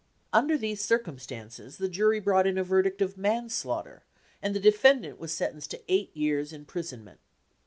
[0.33, 4.01] Under these circumstances the jury brought in a verdict of manslaughter,
[4.41, 7.19] and the defendant was sentenced to eight years' im prisonment.